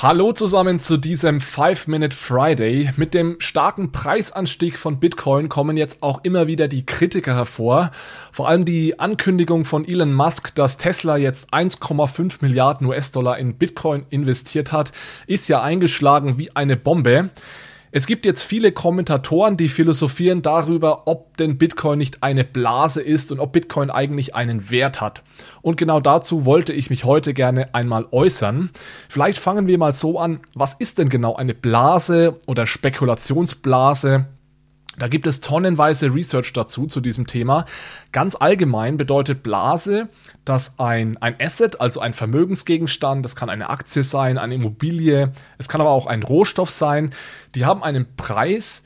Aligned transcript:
Hallo 0.00 0.32
zusammen 0.32 0.78
zu 0.78 0.96
diesem 0.96 1.40
5-Minute 1.40 2.16
Friday. 2.16 2.92
Mit 2.96 3.14
dem 3.14 3.34
starken 3.40 3.90
Preisanstieg 3.90 4.78
von 4.78 5.00
Bitcoin 5.00 5.48
kommen 5.48 5.76
jetzt 5.76 6.04
auch 6.04 6.22
immer 6.22 6.46
wieder 6.46 6.68
die 6.68 6.86
Kritiker 6.86 7.34
hervor. 7.34 7.90
Vor 8.30 8.46
allem 8.46 8.64
die 8.64 9.00
Ankündigung 9.00 9.64
von 9.64 9.84
Elon 9.84 10.12
Musk, 10.12 10.54
dass 10.54 10.76
Tesla 10.76 11.16
jetzt 11.16 11.52
1,5 11.52 12.36
Milliarden 12.42 12.86
US-Dollar 12.86 13.38
in 13.38 13.54
Bitcoin 13.54 14.06
investiert 14.08 14.70
hat, 14.70 14.92
ist 15.26 15.48
ja 15.48 15.62
eingeschlagen 15.62 16.38
wie 16.38 16.54
eine 16.54 16.76
Bombe. 16.76 17.30
Es 17.90 18.06
gibt 18.06 18.26
jetzt 18.26 18.42
viele 18.42 18.72
Kommentatoren, 18.72 19.56
die 19.56 19.68
philosophieren 19.68 20.42
darüber, 20.42 21.06
ob 21.06 21.36
denn 21.38 21.56
Bitcoin 21.56 21.98
nicht 21.98 22.22
eine 22.22 22.44
Blase 22.44 23.00
ist 23.00 23.32
und 23.32 23.40
ob 23.40 23.52
Bitcoin 23.52 23.90
eigentlich 23.90 24.34
einen 24.34 24.70
Wert 24.70 25.00
hat. 25.00 25.22
Und 25.62 25.76
genau 25.76 26.00
dazu 26.00 26.44
wollte 26.44 26.74
ich 26.74 26.90
mich 26.90 27.04
heute 27.04 27.32
gerne 27.32 27.74
einmal 27.74 28.06
äußern. 28.10 28.70
Vielleicht 29.08 29.38
fangen 29.38 29.66
wir 29.66 29.78
mal 29.78 29.94
so 29.94 30.18
an, 30.18 30.40
was 30.54 30.74
ist 30.74 30.98
denn 30.98 31.08
genau 31.08 31.36
eine 31.36 31.54
Blase 31.54 32.36
oder 32.46 32.66
Spekulationsblase? 32.66 34.26
Da 34.98 35.08
gibt 35.08 35.26
es 35.26 35.40
tonnenweise 35.40 36.12
Research 36.14 36.52
dazu, 36.52 36.86
zu 36.86 37.00
diesem 37.00 37.26
Thema. 37.26 37.64
Ganz 38.12 38.36
allgemein 38.38 38.96
bedeutet 38.96 39.42
Blase, 39.42 40.08
dass 40.44 40.78
ein, 40.78 41.16
ein 41.18 41.36
Asset, 41.40 41.80
also 41.80 42.00
ein 42.00 42.12
Vermögensgegenstand, 42.12 43.24
das 43.24 43.36
kann 43.36 43.50
eine 43.50 43.70
Aktie 43.70 44.02
sein, 44.02 44.38
eine 44.38 44.54
Immobilie, 44.54 45.32
es 45.58 45.68
kann 45.68 45.80
aber 45.80 45.90
auch 45.90 46.06
ein 46.06 46.22
Rohstoff 46.22 46.70
sein, 46.70 47.10
die 47.54 47.64
haben 47.64 47.82
einen 47.82 48.06
Preis, 48.16 48.82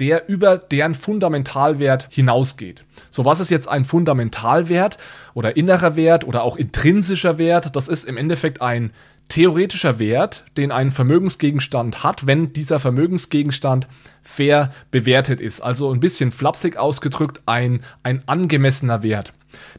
der 0.00 0.28
über 0.28 0.58
deren 0.58 0.94
Fundamentalwert 0.94 2.08
hinausgeht. 2.10 2.84
So, 3.10 3.24
was 3.24 3.40
ist 3.40 3.50
jetzt 3.50 3.68
ein 3.68 3.84
Fundamentalwert 3.84 4.98
oder 5.34 5.56
innerer 5.56 5.94
Wert 5.94 6.26
oder 6.26 6.42
auch 6.42 6.56
intrinsischer 6.56 7.38
Wert? 7.38 7.76
Das 7.76 7.88
ist 7.88 8.04
im 8.04 8.16
Endeffekt 8.16 8.60
ein 8.60 8.92
theoretischer 9.28 9.98
Wert, 9.98 10.44
den 10.56 10.70
ein 10.70 10.92
Vermögensgegenstand 10.92 12.04
hat, 12.04 12.26
wenn 12.26 12.52
dieser 12.52 12.78
Vermögensgegenstand 12.78 13.86
fair 14.22 14.70
bewertet 14.90 15.40
ist. 15.40 15.60
Also 15.60 15.92
ein 15.92 16.00
bisschen 16.00 16.30
flapsig 16.32 16.76
ausgedrückt, 16.76 17.40
ein, 17.46 17.82
ein 18.02 18.22
angemessener 18.26 19.02
Wert. 19.02 19.32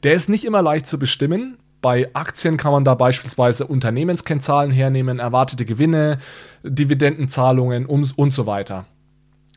Der 0.03 0.13
ist 0.13 0.29
nicht 0.29 0.45
immer 0.45 0.61
leicht 0.61 0.87
zu 0.87 0.97
bestimmen. 0.99 1.57
Bei 1.81 2.09
Aktien 2.13 2.57
kann 2.57 2.71
man 2.71 2.85
da 2.85 2.95
beispielsweise 2.95 3.67
Unternehmenskennzahlen 3.67 4.71
hernehmen, 4.71 5.19
erwartete 5.19 5.65
Gewinne, 5.65 6.17
Dividendenzahlungen 6.63 7.85
und, 7.85 8.17
und 8.17 8.31
so 8.31 8.47
weiter. 8.47 8.85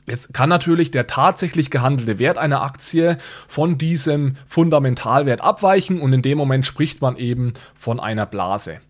Jetzt 0.06 0.32
kann 0.32 0.48
natürlich 0.48 0.90
der 0.90 1.06
tatsächlich 1.06 1.70
gehandelte 1.70 2.18
Wert 2.18 2.38
einer 2.38 2.62
Aktie 2.62 3.18
von 3.46 3.76
diesem 3.76 4.36
Fundamentalwert 4.46 5.42
abweichen 5.42 6.00
und 6.00 6.12
in 6.12 6.22
dem 6.22 6.38
Moment 6.38 6.64
spricht 6.64 7.02
man 7.02 7.16
eben 7.16 7.52
von 7.74 8.00
einer 8.00 8.24
Blase. 8.24 8.80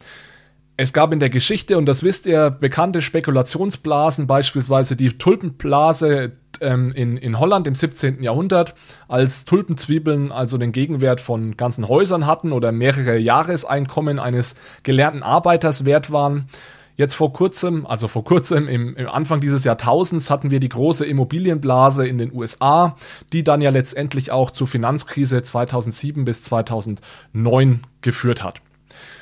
Es 0.80 0.92
gab 0.92 1.12
in 1.12 1.18
der 1.18 1.28
Geschichte, 1.28 1.76
und 1.76 1.86
das 1.86 2.04
wisst 2.04 2.24
ihr, 2.26 2.50
bekannte 2.50 3.02
Spekulationsblasen, 3.02 4.28
beispielsweise 4.28 4.94
die 4.94 5.08
Tulpenblase 5.18 6.36
ähm, 6.60 6.92
in, 6.94 7.16
in 7.16 7.40
Holland 7.40 7.66
im 7.66 7.74
17. 7.74 8.22
Jahrhundert, 8.22 8.76
als 9.08 9.44
Tulpenzwiebeln 9.44 10.30
also 10.30 10.56
den 10.56 10.70
Gegenwert 10.70 11.20
von 11.20 11.56
ganzen 11.56 11.88
Häusern 11.88 12.26
hatten 12.26 12.52
oder 12.52 12.70
mehrere 12.70 13.18
Jahreseinkommen 13.18 14.20
eines 14.20 14.54
gelernten 14.84 15.24
Arbeiters 15.24 15.84
wert 15.84 16.12
waren. 16.12 16.46
Jetzt 16.94 17.14
vor 17.14 17.32
kurzem, 17.32 17.84
also 17.84 18.06
vor 18.06 18.22
kurzem, 18.22 18.68
im, 18.68 18.94
im, 18.94 19.08
Anfang 19.08 19.40
dieses 19.40 19.64
Jahrtausends 19.64 20.30
hatten 20.30 20.52
wir 20.52 20.60
die 20.60 20.68
große 20.68 21.04
Immobilienblase 21.04 22.06
in 22.06 22.18
den 22.18 22.32
USA, 22.32 22.94
die 23.32 23.42
dann 23.42 23.62
ja 23.62 23.70
letztendlich 23.70 24.30
auch 24.30 24.52
zur 24.52 24.68
Finanzkrise 24.68 25.42
2007 25.42 26.24
bis 26.24 26.42
2009 26.42 27.82
geführt 28.00 28.44
hat. 28.44 28.62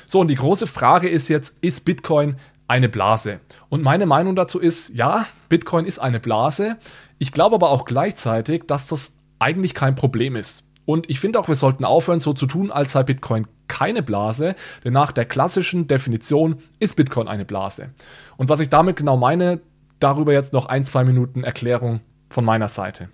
So, 0.05 0.21
und 0.21 0.29
die 0.29 0.35
große 0.35 0.67
Frage 0.67 1.09
ist 1.09 1.27
jetzt, 1.27 1.55
ist 1.61 1.85
Bitcoin 1.85 2.35
eine 2.67 2.89
Blase? 2.89 3.39
Und 3.69 3.83
meine 3.83 4.05
Meinung 4.05 4.35
dazu 4.35 4.59
ist, 4.59 4.89
ja, 4.89 5.25
Bitcoin 5.49 5.85
ist 5.85 5.99
eine 5.99 6.19
Blase. 6.19 6.77
Ich 7.17 7.31
glaube 7.31 7.55
aber 7.55 7.69
auch 7.69 7.85
gleichzeitig, 7.85 8.63
dass 8.67 8.87
das 8.87 9.13
eigentlich 9.39 9.73
kein 9.73 9.95
Problem 9.95 10.35
ist. 10.35 10.63
Und 10.85 11.09
ich 11.09 11.19
finde 11.19 11.39
auch, 11.39 11.47
wir 11.47 11.55
sollten 11.55 11.83
aufhören, 11.83 12.19
so 12.19 12.33
zu 12.33 12.45
tun, 12.45 12.71
als 12.71 12.93
sei 12.93 13.03
Bitcoin 13.03 13.47
keine 13.67 14.01
Blase, 14.01 14.55
denn 14.83 14.93
nach 14.93 15.11
der 15.11 15.25
klassischen 15.25 15.87
Definition 15.87 16.57
ist 16.79 16.95
Bitcoin 16.95 17.27
eine 17.27 17.43
Blase. 17.43 17.89
Und 18.37 18.47
was 18.47 18.61
ich 18.61 18.69
damit 18.69 18.95
genau 18.95 19.17
meine, 19.17 19.59
darüber 19.99 20.31
jetzt 20.31 20.53
noch 20.53 20.67
ein, 20.67 20.85
zwei 20.85 21.03
Minuten 21.03 21.43
Erklärung 21.43 21.99
von 22.29 22.45
meiner 22.45 22.69
Seite. 22.69 23.09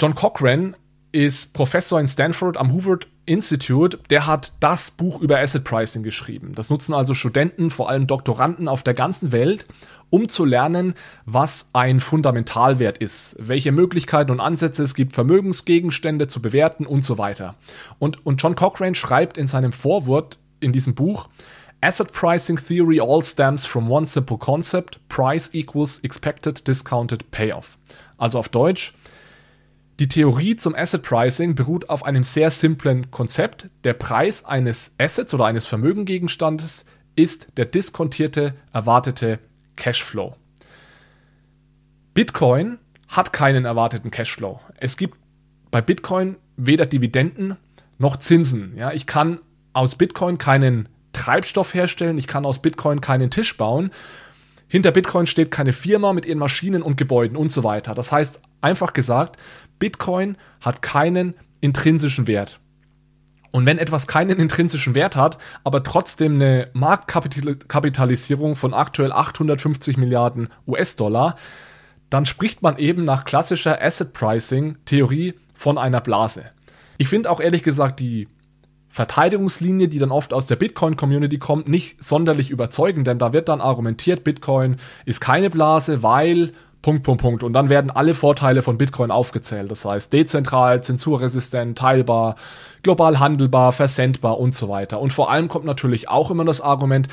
John 0.00 0.14
Cochran 0.14 0.76
ist 1.12 1.52
Professor 1.52 2.00
in 2.00 2.08
Stanford 2.08 2.56
am 2.56 2.72
Hoover 2.72 2.98
Institute, 3.24 3.98
der 4.10 4.26
hat 4.26 4.52
das 4.58 4.90
Buch 4.90 5.20
über 5.20 5.38
Asset 5.38 5.64
Pricing 5.64 6.02
geschrieben. 6.02 6.52
Das 6.54 6.70
nutzen 6.70 6.92
also 6.92 7.14
Studenten, 7.14 7.70
vor 7.70 7.88
allem 7.88 8.06
Doktoranden 8.06 8.66
auf 8.66 8.82
der 8.82 8.94
ganzen 8.94 9.30
Welt, 9.30 9.66
um 10.10 10.28
zu 10.28 10.44
lernen, 10.44 10.94
was 11.24 11.70
ein 11.72 12.00
Fundamentalwert 12.00 12.98
ist, 12.98 13.36
welche 13.38 13.70
Möglichkeiten 13.72 14.32
und 14.32 14.40
Ansätze 14.40 14.82
es 14.82 14.94
gibt, 14.94 15.12
Vermögensgegenstände 15.12 16.26
zu 16.26 16.42
bewerten 16.42 16.84
und 16.84 17.04
so 17.04 17.16
weiter. 17.16 17.54
Und, 17.98 18.26
und 18.26 18.42
John 18.42 18.56
Cochrane 18.56 18.94
schreibt 18.94 19.38
in 19.38 19.46
seinem 19.46 19.72
Vorwort 19.72 20.38
in 20.60 20.72
diesem 20.72 20.94
Buch, 20.94 21.28
Asset 21.80 22.12
pricing 22.12 22.56
theory 22.56 23.00
all 23.00 23.22
stems 23.22 23.66
from 23.66 23.90
one 23.90 24.06
simple 24.06 24.38
concept, 24.38 25.00
price 25.08 25.50
equals 25.52 25.98
expected 26.00 26.66
discounted 26.66 27.30
payoff. 27.32 27.76
Also 28.18 28.38
auf 28.38 28.48
Deutsch, 28.48 28.94
die 29.98 30.08
Theorie 30.08 30.56
zum 30.56 30.74
Asset 30.74 31.02
Pricing 31.02 31.54
beruht 31.54 31.88
auf 31.90 32.04
einem 32.04 32.22
sehr 32.22 32.50
simplen 32.50 33.10
Konzept. 33.10 33.68
Der 33.84 33.92
Preis 33.92 34.44
eines 34.44 34.92
Assets 34.98 35.34
oder 35.34 35.44
eines 35.44 35.66
Vermögengegenstandes 35.66 36.86
ist 37.14 37.48
der 37.56 37.66
diskontierte 37.66 38.54
erwartete 38.72 39.38
Cashflow. 39.76 40.34
Bitcoin 42.14 42.78
hat 43.08 43.32
keinen 43.32 43.64
erwarteten 43.64 44.10
Cashflow. 44.10 44.60
Es 44.78 44.96
gibt 44.96 45.18
bei 45.70 45.80
Bitcoin 45.80 46.36
weder 46.56 46.86
Dividenden 46.86 47.56
noch 47.98 48.16
Zinsen. 48.16 48.76
Ja, 48.76 48.92
ich 48.92 49.06
kann 49.06 49.40
aus 49.72 49.96
Bitcoin 49.96 50.38
keinen 50.38 50.88
Treibstoff 51.12 51.74
herstellen, 51.74 52.18
ich 52.18 52.26
kann 52.26 52.46
aus 52.46 52.60
Bitcoin 52.60 53.00
keinen 53.00 53.30
Tisch 53.30 53.56
bauen. 53.56 53.90
Hinter 54.68 54.90
Bitcoin 54.90 55.26
steht 55.26 55.50
keine 55.50 55.74
Firma 55.74 56.14
mit 56.14 56.24
ihren 56.24 56.38
Maschinen 56.38 56.82
und 56.82 56.96
Gebäuden 56.96 57.36
und 57.36 57.52
so 57.52 57.62
weiter. 57.62 57.94
Das 57.94 58.10
heißt, 58.10 58.40
einfach 58.62 58.92
gesagt, 58.92 59.36
Bitcoin 59.78 60.36
hat 60.60 60.82
keinen 60.82 61.34
intrinsischen 61.60 62.26
Wert. 62.26 62.60
Und 63.52 63.66
wenn 63.66 63.78
etwas 63.78 64.06
keinen 64.06 64.38
intrinsischen 64.38 64.94
Wert 64.94 65.14
hat, 65.14 65.36
aber 65.62 65.82
trotzdem 65.82 66.36
eine 66.36 66.68
Marktkapitalisierung 66.72 68.56
von 68.56 68.72
aktuell 68.72 69.12
850 69.12 69.98
Milliarden 69.98 70.48
US-Dollar, 70.66 71.36
dann 72.08 72.24
spricht 72.24 72.62
man 72.62 72.78
eben 72.78 73.04
nach 73.04 73.24
klassischer 73.24 73.82
Asset 73.82 74.14
Pricing 74.14 74.78
Theorie 74.86 75.34
von 75.54 75.76
einer 75.78 76.00
Blase. 76.00 76.44
Ich 76.96 77.08
finde 77.08 77.30
auch 77.30 77.40
ehrlich 77.40 77.62
gesagt 77.62 78.00
die 78.00 78.28
Verteidigungslinie, 78.88 79.88
die 79.88 79.98
dann 79.98 80.10
oft 80.10 80.34
aus 80.34 80.46
der 80.46 80.56
Bitcoin-Community 80.56 81.38
kommt, 81.38 81.68
nicht 81.68 82.02
sonderlich 82.02 82.50
überzeugend, 82.50 83.06
denn 83.06 83.18
da 83.18 83.32
wird 83.32 83.48
dann 83.48 83.62
argumentiert, 83.62 84.24
Bitcoin 84.24 84.76
ist 85.06 85.20
keine 85.20 85.48
Blase, 85.48 86.02
weil 86.02 86.52
Punkt, 86.82 87.04
Punkt, 87.04 87.22
Punkt. 87.22 87.42
Und 87.44 87.52
dann 87.52 87.68
werden 87.68 87.90
alle 87.90 88.14
Vorteile 88.14 88.60
von 88.60 88.76
Bitcoin 88.76 89.10
aufgezählt. 89.10 89.70
Das 89.70 89.84
heißt, 89.84 90.12
dezentral, 90.12 90.82
zensurresistent, 90.82 91.78
teilbar, 91.78 92.36
global 92.82 93.20
handelbar, 93.20 93.72
versendbar 93.72 94.38
und 94.38 94.54
so 94.54 94.68
weiter. 94.68 95.00
Und 95.00 95.12
vor 95.12 95.30
allem 95.30 95.48
kommt 95.48 95.64
natürlich 95.64 96.08
auch 96.08 96.30
immer 96.30 96.44
das 96.44 96.60
Argument, 96.60 97.08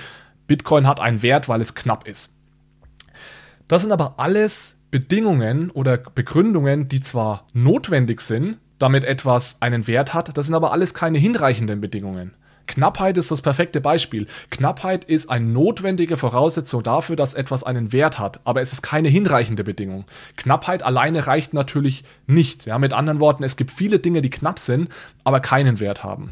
Bitcoin 0.48 0.88
hat 0.88 1.00
einen 1.00 1.22
Wert, 1.22 1.48
weil 1.48 1.62
es 1.62 1.76
knapp 1.76 2.08
ist. 2.08 2.34
Das 3.68 3.84
sind 3.84 3.92
aber 3.92 4.16
alles 4.18 4.76
Bedingungen 4.90 5.70
oder 5.70 5.98
Begründungen, 5.98 6.90
die 6.90 7.02
zwar 7.02 7.46
notwendig 7.54 8.22
sind, 8.22 8.58
damit 8.80 9.04
etwas 9.04 9.62
einen 9.62 9.88
Wert 9.88 10.16
hat, 10.16 10.36
das 10.36 10.48
sind 10.48 10.56
aber 10.56 10.72
alles 10.72 10.96
keine 10.96 11.20
hinreichenden 11.20 11.80
Bedingungen. 11.80 12.34
Knappheit 12.70 13.18
ist 13.18 13.32
das 13.32 13.42
perfekte 13.42 13.82
Beispiel. 13.82 14.28
Knappheit 14.52 15.04
ist 15.04 15.28
eine 15.28 15.48
notwendige 15.48 16.18
Voraussetzung 16.18 16.84
dafür, 16.84 17.16
dass 17.16 17.34
etwas 17.34 17.64
einen 17.64 17.92
Wert 17.92 18.20
hat, 18.20 18.42
aber 18.44 18.62
es 18.62 18.74
ist 18.74 18.84
keine 18.84 19.10
hinreichende 19.10 19.64
Bedingung. 19.64 20.06
Knappheit 20.38 20.84
alleine 20.84 21.26
reicht 21.26 21.56
natürlich 21.56 22.04
nicht. 22.28 22.68
Ja, 22.68 22.78
mit 22.78 22.94
anderen 22.94 23.20
Worten, 23.20 23.44
es 23.44 23.56
gibt 23.56 23.72
viele 23.72 23.98
Dinge, 23.98 24.22
die 24.22 24.30
knapp 24.30 24.60
sind, 24.60 24.90
aber 25.24 25.40
keinen 25.40 25.80
Wert 25.80 26.04
haben. 26.04 26.32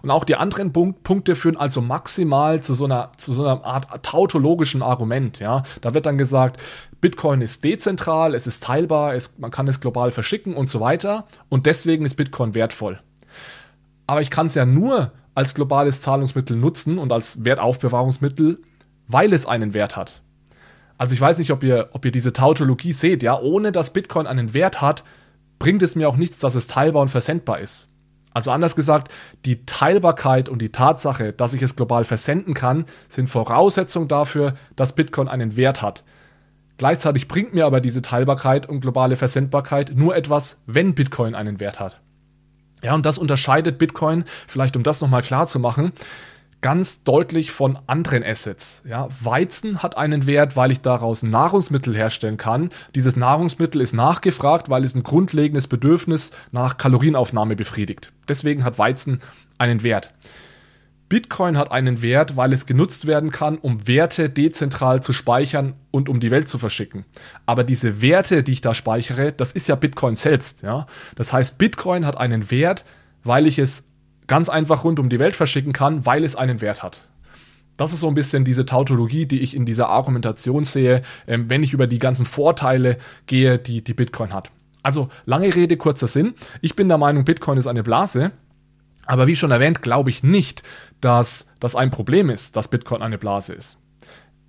Und 0.00 0.10
auch 0.10 0.24
die 0.24 0.36
anderen 0.36 0.72
Punkt, 0.72 1.02
Punkte 1.02 1.36
führen 1.36 1.58
also 1.58 1.82
maximal 1.82 2.62
zu 2.62 2.72
so 2.72 2.86
einer, 2.86 3.12
zu 3.18 3.34
so 3.34 3.44
einer 3.44 3.62
Art 3.62 4.02
tautologischen 4.02 4.80
Argument. 4.80 5.38
Ja? 5.38 5.64
Da 5.82 5.92
wird 5.92 6.06
dann 6.06 6.16
gesagt, 6.16 6.58
Bitcoin 7.02 7.42
ist 7.42 7.62
dezentral, 7.62 8.34
es 8.34 8.46
ist 8.46 8.62
teilbar, 8.64 9.14
es, 9.14 9.38
man 9.38 9.50
kann 9.50 9.68
es 9.68 9.82
global 9.82 10.12
verschicken 10.12 10.54
und 10.54 10.70
so 10.70 10.80
weiter. 10.80 11.26
Und 11.50 11.66
deswegen 11.66 12.06
ist 12.06 12.14
Bitcoin 12.14 12.54
wertvoll. 12.54 13.00
Aber 14.06 14.22
ich 14.22 14.30
kann 14.30 14.46
es 14.46 14.54
ja 14.54 14.64
nur 14.64 15.12
als 15.38 15.54
globales 15.54 16.00
Zahlungsmittel 16.00 16.56
nutzen 16.56 16.98
und 16.98 17.12
als 17.12 17.44
Wertaufbewahrungsmittel, 17.44 18.58
weil 19.06 19.32
es 19.32 19.46
einen 19.46 19.72
Wert 19.72 19.96
hat. 19.96 20.20
Also 20.96 21.14
ich 21.14 21.20
weiß 21.20 21.38
nicht, 21.38 21.52
ob 21.52 21.62
ihr, 21.62 21.90
ob 21.92 22.04
ihr 22.04 22.10
diese 22.10 22.32
Tautologie 22.32 22.92
seht, 22.92 23.22
ja, 23.22 23.38
ohne 23.38 23.70
dass 23.70 23.92
Bitcoin 23.92 24.26
einen 24.26 24.52
Wert 24.52 24.80
hat, 24.80 25.04
bringt 25.60 25.84
es 25.84 25.94
mir 25.94 26.08
auch 26.08 26.16
nichts, 26.16 26.40
dass 26.40 26.56
es 26.56 26.66
teilbar 26.66 27.02
und 27.02 27.08
versendbar 27.08 27.60
ist. 27.60 27.88
Also 28.34 28.50
anders 28.50 28.74
gesagt, 28.74 29.12
die 29.44 29.64
Teilbarkeit 29.64 30.48
und 30.48 30.60
die 30.60 30.72
Tatsache, 30.72 31.32
dass 31.32 31.54
ich 31.54 31.62
es 31.62 31.76
global 31.76 32.02
versenden 32.02 32.52
kann, 32.52 32.86
sind 33.08 33.28
Voraussetzung 33.28 34.08
dafür, 34.08 34.54
dass 34.74 34.96
Bitcoin 34.96 35.28
einen 35.28 35.56
Wert 35.56 35.82
hat. 35.82 36.02
Gleichzeitig 36.78 37.28
bringt 37.28 37.54
mir 37.54 37.64
aber 37.64 37.80
diese 37.80 38.02
Teilbarkeit 38.02 38.68
und 38.68 38.80
globale 38.80 39.14
Versendbarkeit 39.14 39.92
nur 39.94 40.16
etwas, 40.16 40.60
wenn 40.66 40.96
Bitcoin 40.96 41.36
einen 41.36 41.60
Wert 41.60 41.78
hat. 41.78 42.00
Ja, 42.82 42.94
und 42.94 43.06
das 43.06 43.18
unterscheidet 43.18 43.78
Bitcoin, 43.78 44.24
vielleicht 44.46 44.76
um 44.76 44.82
das 44.82 45.00
nochmal 45.00 45.22
klar 45.22 45.46
zu 45.46 45.58
machen, 45.58 45.92
ganz 46.60 47.02
deutlich 47.04 47.50
von 47.50 47.78
anderen 47.86 48.24
Assets. 48.24 48.82
Ja, 48.84 49.08
Weizen 49.20 49.82
hat 49.82 49.96
einen 49.96 50.26
Wert, 50.26 50.56
weil 50.56 50.70
ich 50.70 50.80
daraus 50.80 51.22
Nahrungsmittel 51.22 51.94
herstellen 51.94 52.36
kann. 52.36 52.70
Dieses 52.94 53.16
Nahrungsmittel 53.16 53.80
ist 53.80 53.92
nachgefragt, 53.94 54.68
weil 54.68 54.84
es 54.84 54.94
ein 54.94 55.02
grundlegendes 55.02 55.66
Bedürfnis 55.68 56.32
nach 56.50 56.76
Kalorienaufnahme 56.78 57.56
befriedigt. 57.56 58.12
Deswegen 58.28 58.64
hat 58.64 58.78
Weizen 58.78 59.20
einen 59.58 59.82
Wert. 59.82 60.10
Bitcoin 61.08 61.56
hat 61.56 61.72
einen 61.72 62.02
Wert, 62.02 62.36
weil 62.36 62.52
es 62.52 62.66
genutzt 62.66 63.06
werden 63.06 63.30
kann, 63.30 63.56
um 63.56 63.88
Werte 63.88 64.28
dezentral 64.28 65.02
zu 65.02 65.12
speichern 65.12 65.74
und 65.90 66.08
um 66.08 66.20
die 66.20 66.30
Welt 66.30 66.48
zu 66.48 66.58
verschicken. 66.58 67.04
Aber 67.46 67.64
diese 67.64 68.02
Werte, 68.02 68.42
die 68.42 68.52
ich 68.52 68.60
da 68.60 68.74
speichere, 68.74 69.32
das 69.32 69.52
ist 69.52 69.68
ja 69.68 69.74
Bitcoin 69.74 70.16
selbst. 70.16 70.62
Ja? 70.62 70.86
Das 71.16 71.32
heißt, 71.32 71.56
Bitcoin 71.56 72.04
hat 72.04 72.18
einen 72.18 72.50
Wert, 72.50 72.84
weil 73.24 73.46
ich 73.46 73.58
es 73.58 73.84
ganz 74.26 74.48
einfach 74.50 74.84
rund 74.84 75.00
um 75.00 75.08
die 75.08 75.18
Welt 75.18 75.34
verschicken 75.34 75.72
kann, 75.72 76.04
weil 76.04 76.24
es 76.24 76.36
einen 76.36 76.60
Wert 76.60 76.82
hat. 76.82 77.08
Das 77.78 77.92
ist 77.92 78.00
so 78.00 78.08
ein 78.08 78.14
bisschen 78.14 78.44
diese 78.44 78.66
Tautologie, 78.66 79.24
die 79.24 79.40
ich 79.40 79.56
in 79.56 79.64
dieser 79.64 79.88
Argumentation 79.88 80.64
sehe, 80.64 81.02
ähm, 81.26 81.48
wenn 81.48 81.62
ich 81.62 81.72
über 81.72 81.86
die 81.86 82.00
ganzen 82.00 82.26
Vorteile 82.26 82.98
gehe, 83.26 83.58
die, 83.58 83.82
die 83.82 83.94
Bitcoin 83.94 84.34
hat. 84.34 84.50
Also 84.82 85.08
lange 85.26 85.54
Rede, 85.54 85.76
kurzer 85.76 86.06
Sinn. 86.06 86.34
Ich 86.60 86.76
bin 86.76 86.88
der 86.88 86.98
Meinung, 86.98 87.24
Bitcoin 87.24 87.56
ist 87.56 87.66
eine 87.66 87.82
Blase. 87.82 88.32
Aber 89.08 89.26
wie 89.26 89.36
schon 89.36 89.50
erwähnt, 89.50 89.80
glaube 89.80 90.10
ich 90.10 90.22
nicht, 90.22 90.62
dass 91.00 91.48
das 91.60 91.74
ein 91.74 91.90
Problem 91.90 92.28
ist, 92.28 92.56
dass 92.56 92.68
Bitcoin 92.68 93.02
eine 93.02 93.16
Blase 93.16 93.54
ist. 93.54 93.78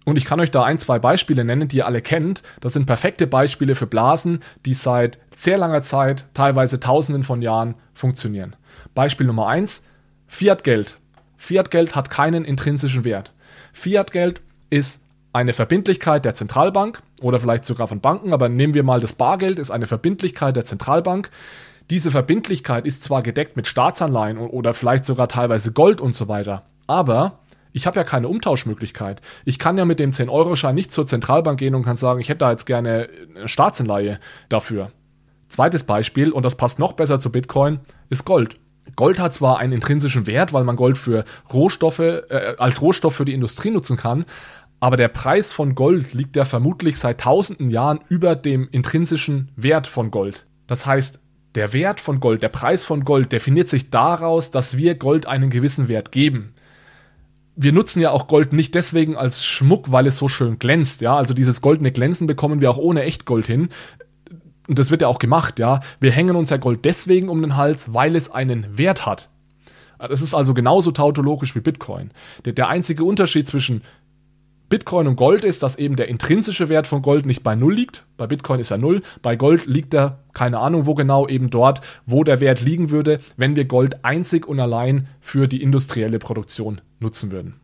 Und 0.04 0.18
ich 0.18 0.26
kann 0.26 0.42
euch 0.42 0.52
da 0.52 0.64
ein, 0.64 0.80
zwei 0.80 1.00
Beispiele 1.00 1.46
nennen, 1.46 1.70
die 1.70 1.78
ihr 1.78 1.86
alle 1.86 2.02
kennt. 2.02 2.44
Das 2.60 2.74
sind 2.74 2.86
perfekte 2.86 3.26
Beispiele 3.26 3.76
für 3.76 3.88
Blasen, 3.88 4.40
die 4.66 4.74
seit 4.74 5.18
sehr 5.36 5.58
langer 5.58 5.82
Zeit, 5.82 6.26
teilweise 6.34 6.80
Tausenden 6.80 7.24
von 7.24 7.42
Jahren, 7.42 7.76
funktionieren. 7.94 8.56
Beispiel 8.94 9.28
Nummer 9.28 9.48
eins: 9.48 9.86
Fiat-Geld. 10.28 10.98
Fiat-Geld 11.38 11.96
hat 11.96 12.10
keinen 12.10 12.44
intrinsischen 12.44 13.06
Wert. 13.06 13.32
Fiat-Geld 13.72 14.42
ist 14.70 15.02
eine 15.32 15.54
Verbindlichkeit 15.54 16.26
der 16.26 16.36
Zentralbank 16.36 17.02
oder 17.22 17.40
vielleicht 17.40 17.64
sogar 17.64 17.88
von 17.88 18.02
Banken, 18.02 18.34
aber 18.34 18.50
nehmen 18.50 18.74
wir 18.74 18.84
mal 18.84 19.00
das 19.00 19.14
Bargeld, 19.14 19.58
ist 19.58 19.72
eine 19.72 19.86
Verbindlichkeit 19.86 20.58
der 20.58 20.66
Zentralbank. 20.66 21.30
Diese 21.90 22.12
Verbindlichkeit 22.12 22.86
ist 22.86 23.04
zwar 23.04 23.24
gedeckt 23.24 23.56
mit 23.56 23.66
Staatsanleihen 23.66 24.38
oder 24.38 24.74
vielleicht 24.74 25.06
sogar 25.06 25.28
teilweise 25.28 25.72
Gold 25.72 26.02
und 26.02 26.14
so 26.14 26.28
weiter, 26.28 26.64
aber 26.86 27.40
ich 27.72 27.88
habe 27.88 27.98
ja 27.98 28.04
keine 28.04 28.28
Umtauschmöglichkeit. 28.28 29.22
Ich 29.46 29.60
kann 29.60 29.78
ja 29.78 29.86
mit 29.86 30.00
dem 30.00 30.12
10-Euro-Schein 30.12 30.76
nicht 30.76 30.92
zur 30.92 31.08
Zentralbank 31.08 31.60
gehen 31.60 31.76
und 31.76 31.84
kann 31.84 31.96
sagen, 31.96 32.20
ich 32.20 32.30
hätte 32.30 32.40
da 32.40 32.52
jetzt 32.52 32.66
gerne 32.66 33.10
eine 33.36 33.48
Staatsanleihe 33.48 34.20
dafür. 34.50 34.92
Zweites 35.50 35.84
Beispiel, 35.84 36.32
und 36.32 36.44
das 36.44 36.56
passt 36.56 36.78
noch 36.78 36.94
besser 36.94 37.20
zu 37.20 37.32
Bitcoin, 37.32 37.80
ist 38.10 38.26
Gold. 38.26 38.58
Gold 38.96 39.20
hat 39.20 39.34
zwar 39.34 39.60
einen 39.60 39.74
intrinsischen 39.74 40.28
Wert, 40.28 40.54
weil 40.54 40.64
man 40.64 40.76
Gold 40.76 40.98
für 40.98 41.26
Rohstoffe, 41.52 42.00
äh, 42.00 42.56
als 42.58 42.82
Rohstoff 42.82 43.16
für 43.16 43.26
die 43.26 43.34
Industrie 43.34 43.72
nutzen 43.72 43.98
kann, 43.98 44.26
aber 44.80 44.98
der 44.98 45.10
Preis 45.10 45.54
von 45.54 45.76
Gold 45.76 46.14
liegt 46.14 46.36
ja 46.36 46.46
vermutlich 46.46 47.00
seit 47.00 47.22
tausenden 47.22 47.70
Jahren 47.70 48.00
über 48.10 48.36
dem 48.36 48.68
intrinsischen 48.72 49.52
Wert 49.56 49.88
von 49.88 50.12
Gold. 50.12 50.46
Das 50.68 50.86
heißt, 50.86 51.20
der 51.56 51.74
Wert 51.74 52.00
von 52.00 52.20
Gold, 52.20 52.44
der 52.44 52.50
Preis 52.50 52.86
von 52.86 53.06
Gold 53.06 53.32
definiert 53.32 53.70
sich 53.70 53.90
daraus, 53.90 54.52
dass 54.52 54.78
wir 54.78 54.96
Gold 54.96 55.26
einen 55.26 55.50
gewissen 55.50 55.88
Wert 55.88 56.12
geben 56.12 56.54
wir 57.62 57.74
nutzen 57.74 58.00
ja 58.00 58.12
auch 58.12 58.28
Gold 58.28 58.54
nicht 58.54 58.74
deswegen 58.74 59.18
als 59.18 59.46
Schmuck, 59.46 59.92
weil 59.92 60.08
es 60.08 60.16
so 60.16 60.30
schön 60.30 60.60
glänzt, 60.60 61.02
ja. 61.02 61.18
Also 61.18 61.34
dieses 61.34 61.60
goldene 61.60 61.92
Glänzen 61.92 62.26
bekommen 62.26 62.62
wir 62.62 62.72
auch 62.72 62.78
ohne 62.78 63.04
Echtgold 63.04 63.48
hin. 63.48 63.68
Und 64.70 64.80
das 64.80 64.92
wird 64.92 65.02
ja 65.02 65.10
auch 65.10 65.20
gemacht, 65.20 65.60
ja. 65.60 65.82
Wir 66.00 66.12
hängen 66.12 66.38
uns 66.38 66.52
ja 66.52 66.58
Gold 66.58 66.86
deswegen 66.86 67.28
um 67.28 67.42
den 67.42 67.58
Hals, 67.58 67.94
weil 67.94 68.16
es 68.16 68.32
einen 68.32 68.78
Wert 68.78 69.06
hat. 69.06 69.28
Das 69.98 70.22
ist 70.22 70.34
also 70.34 70.54
genauso 70.54 70.92
tautologisch 70.92 71.54
wie 71.54 71.60
Bitcoin. 71.60 72.12
Der, 72.46 72.54
der 72.54 72.70
einzige 72.70 73.04
Unterschied 73.04 73.46
zwischen 73.46 73.82
Bitcoin 74.70 75.08
und 75.08 75.16
Gold 75.16 75.44
ist, 75.44 75.64
dass 75.64 75.78
eben 75.78 75.96
der 75.96 76.10
intrinsische 76.10 76.70
Wert 76.70 76.86
von 76.86 77.02
Gold 77.02 77.26
nicht 77.26 77.42
bei 77.42 77.56
Null 77.56 77.74
liegt. 77.74 78.06
Bei 78.18 78.28
Bitcoin 78.28 78.60
ist 78.60 78.70
er 78.70 78.78
Null. 78.78 79.02
Bei 79.24 79.36
Gold 79.36 79.66
liegt 79.66 79.96
er, 79.96 80.20
keine 80.34 80.60
Ahnung 80.60 80.86
wo 80.86 80.94
genau, 80.94 81.28
eben 81.28 81.50
dort, 81.50 81.82
wo 82.06 82.24
der 82.24 82.40
Wert 82.40 82.62
liegen 82.62 82.92
würde, 82.92 83.20
wenn 83.36 83.56
wir 83.56 83.66
Gold 83.66 84.06
einzig 84.06 84.48
und 84.48 84.60
allein 84.60 85.08
für 85.22 85.48
die 85.48 85.64
industrielle 85.64 86.20
Produktion 86.20 86.82
nutzen 87.00 87.32
würden. 87.32 87.56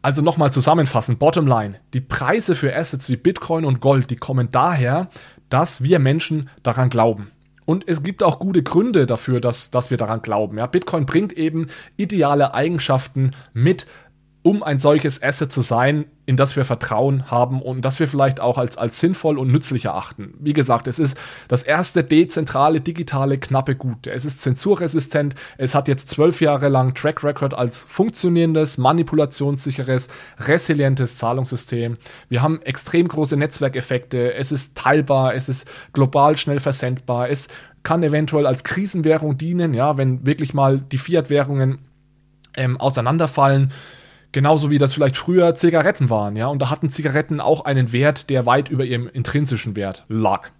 Also 0.00 0.22
nochmal 0.22 0.50
zusammenfassend, 0.50 1.18
Bottomline, 1.18 1.76
die 1.92 2.00
Preise 2.00 2.54
für 2.54 2.74
Assets 2.74 3.10
wie 3.10 3.16
Bitcoin 3.16 3.64
und 3.64 3.80
Gold, 3.80 4.10
die 4.10 4.16
kommen 4.16 4.48
daher, 4.50 5.10
dass 5.50 5.82
wir 5.82 5.98
Menschen 5.98 6.48
daran 6.62 6.88
glauben. 6.88 7.32
Und 7.66 7.86
es 7.86 8.02
gibt 8.02 8.22
auch 8.22 8.38
gute 8.38 8.62
Gründe 8.62 9.04
dafür, 9.04 9.40
dass, 9.40 9.70
dass 9.70 9.90
wir 9.90 9.98
daran 9.98 10.22
glauben. 10.22 10.56
Ja, 10.56 10.66
Bitcoin 10.66 11.04
bringt 11.04 11.32
eben 11.32 11.66
ideale 11.96 12.54
Eigenschaften 12.54 13.32
mit, 13.52 13.86
um 14.42 14.62
ein 14.62 14.78
solches 14.78 15.22
Asset 15.22 15.52
zu 15.52 15.60
sein, 15.60 16.06
in 16.26 16.36
das 16.36 16.56
wir 16.56 16.64
Vertrauen 16.64 17.30
haben 17.30 17.62
und 17.62 17.82
das 17.82 18.00
wir 18.00 18.08
vielleicht 18.08 18.40
auch 18.40 18.58
als, 18.58 18.76
als 18.76 18.98
sinnvoll 18.98 19.38
und 19.38 19.52
nützlich 19.52 19.84
erachten. 19.84 20.34
Wie 20.40 20.52
gesagt, 20.52 20.88
es 20.88 20.98
ist 20.98 21.16
das 21.46 21.62
erste 21.62 22.02
dezentrale, 22.02 22.80
digitale, 22.80 23.38
knappe 23.38 23.76
Gut. 23.76 24.08
Es 24.08 24.24
ist 24.24 24.40
zensurresistent. 24.40 25.36
Es 25.56 25.76
hat 25.76 25.86
jetzt 25.86 26.10
zwölf 26.10 26.40
Jahre 26.40 26.68
lang 26.68 26.94
Track 26.94 27.22
Record 27.22 27.54
als 27.54 27.84
funktionierendes, 27.84 28.76
manipulationssicheres, 28.76 30.08
resilientes 30.40 31.16
Zahlungssystem. 31.16 31.96
Wir 32.28 32.42
haben 32.42 32.60
extrem 32.62 33.06
große 33.06 33.36
Netzwerkeffekte. 33.36 34.34
Es 34.34 34.50
ist 34.50 34.76
teilbar. 34.76 35.34
Es 35.34 35.48
ist 35.48 35.68
global 35.92 36.36
schnell 36.36 36.58
versendbar. 36.58 37.30
Es 37.30 37.46
kann 37.84 38.02
eventuell 38.02 38.46
als 38.46 38.64
Krisenwährung 38.64 39.38
dienen, 39.38 39.72
ja, 39.72 39.96
wenn 39.96 40.26
wirklich 40.26 40.54
mal 40.54 40.80
die 40.80 40.98
Fiat-Währungen 40.98 41.78
ähm, 42.56 42.80
auseinanderfallen. 42.80 43.72
Genauso 44.32 44.70
wie 44.70 44.78
das 44.78 44.94
vielleicht 44.94 45.16
früher 45.16 45.54
Zigaretten 45.54 46.10
waren, 46.10 46.36
ja. 46.36 46.46
Und 46.48 46.60
da 46.60 46.70
hatten 46.70 46.90
Zigaretten 46.90 47.40
auch 47.40 47.64
einen 47.64 47.92
Wert, 47.92 48.28
der 48.30 48.46
weit 48.46 48.68
über 48.68 48.84
ihrem 48.84 49.08
intrinsischen 49.08 49.76
Wert 49.76 50.04
lag. 50.08 50.50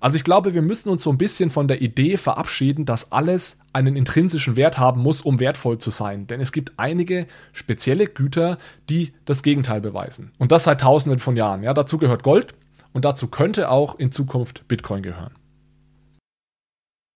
Also 0.00 0.16
ich 0.16 0.24
glaube, 0.24 0.54
wir 0.54 0.62
müssen 0.62 0.88
uns 0.90 1.02
so 1.02 1.10
ein 1.10 1.18
bisschen 1.18 1.50
von 1.50 1.68
der 1.68 1.80
Idee 1.80 2.16
verabschieden, 2.16 2.84
dass 2.84 3.12
alles 3.12 3.58
einen 3.72 3.96
intrinsischen 3.96 4.56
Wert 4.56 4.78
haben 4.78 5.00
muss, 5.00 5.22
um 5.22 5.40
wertvoll 5.40 5.78
zu 5.78 5.90
sein. 5.90 6.26
Denn 6.26 6.40
es 6.40 6.52
gibt 6.52 6.72
einige 6.76 7.26
spezielle 7.52 8.06
Güter, 8.06 8.58
die 8.88 9.12
das 9.24 9.42
Gegenteil 9.42 9.80
beweisen. 9.80 10.32
Und 10.38 10.52
das 10.52 10.64
seit 10.64 10.82
tausenden 10.82 11.18
von 11.18 11.36
Jahren. 11.36 11.62
Ja, 11.62 11.74
dazu 11.74 11.98
gehört 11.98 12.22
Gold 12.22 12.54
und 12.92 13.04
dazu 13.04 13.28
könnte 13.28 13.70
auch 13.70 13.98
in 13.98 14.12
Zukunft 14.12 14.68
Bitcoin 14.68 15.02
gehören. 15.02 15.32